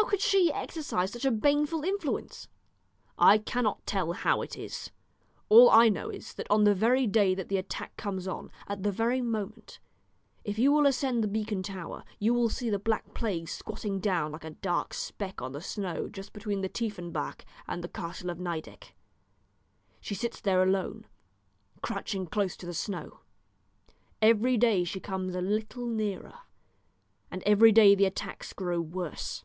"How 0.00 0.04
could 0.06 0.20
she 0.20 0.52
exercise 0.52 1.12
such 1.12 1.24
a 1.24 1.30
baneful 1.30 1.82
influence?" 1.84 2.48
"I 3.18 3.38
cannot 3.38 3.84
tell 3.86 4.12
how 4.12 4.40
it 4.40 4.56
is. 4.56 4.90
All 5.48 5.68
I 5.70 5.88
know 5.88 6.08
is, 6.10 6.32
that 6.34 6.50
on 6.50 6.64
the 6.64 6.74
very 6.74 7.06
day 7.06 7.34
that 7.34 7.48
the 7.48 7.58
attack 7.58 7.96
comes 7.96 8.26
on, 8.26 8.50
at 8.66 8.82
the 8.82 8.90
very 8.90 9.20
moment, 9.20 9.78
if 10.42 10.58
you 10.58 10.72
will 10.72 10.86
ascend 10.86 11.22
the 11.22 11.28
beacon 11.28 11.62
tower, 11.62 12.02
you 12.18 12.32
will 12.34 12.48
see 12.48 12.70
the 12.70 12.78
Black 12.78 13.12
Plague 13.14 13.48
squatting 13.48 14.00
down 14.00 14.32
like 14.32 14.44
a 14.44 14.50
dark 14.50 14.94
speck 14.94 15.42
on 15.42 15.52
the 15.52 15.60
snow 15.60 16.08
just 16.08 16.32
between 16.32 16.60
the 16.62 16.68
Tiefenbach 16.68 17.44
and 17.68 17.84
the 17.84 17.88
castle 17.88 18.30
of 18.30 18.38
Nideck. 18.38 18.94
She 20.00 20.14
sits 20.14 20.40
there 20.40 20.62
alone, 20.62 21.06
crouching 21.82 22.26
close 22.26 22.56
to 22.56 22.66
the 22.66 22.74
snow. 22.74 23.20
Every 24.22 24.56
day 24.56 24.82
she 24.82 24.98
comes 24.98 25.34
a 25.36 25.42
little 25.42 25.86
nearer, 25.86 26.38
and 27.30 27.42
every 27.44 27.70
day 27.70 27.94
the 27.94 28.06
attacks 28.06 28.52
grow 28.52 28.80
worse. 28.80 29.44